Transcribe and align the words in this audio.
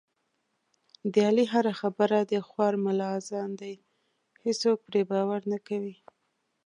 د 1.13 1.15
علي 1.27 1.45
هره 1.53 1.73
خبره 1.81 2.19
د 2.31 2.33
خوار 2.47 2.73
ملا 2.85 3.09
اذان 3.19 3.51
دی، 3.61 3.75
هېڅوک 4.43 4.77
پرې 4.87 5.01
باور 5.11 5.41
نه 5.51 5.59
کوي. 5.67 5.95